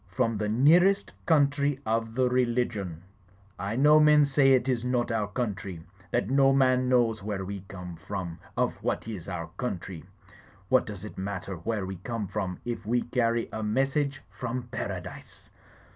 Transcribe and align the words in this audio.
From 0.07 0.39
the 0.39 0.49
near 0.49 0.83
est 0.87 1.11
country 1.27 1.79
of 1.85 2.15
the 2.15 2.27
Religion! 2.27 3.03
I 3.59 3.75
know 3.75 3.99
men 3.99 4.25
say 4.25 4.53
it 4.53 4.67
is 4.67 4.83
not 4.83 5.11
our 5.11 5.27
country; 5.27 5.83
that 6.09 6.27
no 6.27 6.51
man 6.51 6.89
knows 6.89 7.21
where 7.21 7.45
we 7.45 7.59
come 7.67 7.97
from, 7.97 8.39
of 8.57 8.81
what 8.81 9.07
is 9.07 9.29
our 9.29 9.49
country. 9.57 10.03
What 10.69 10.87
does 10.87 11.05
it 11.05 11.19
matter 11.19 11.55
where 11.55 11.85
we 11.85 11.97
come 11.97 12.27
from 12.27 12.57
if 12.65 12.83
we 12.83 13.03
carry 13.03 13.47
a 13.53 13.61
message 13.61 14.23
from 14.31 14.63
Paradise? 14.71 15.51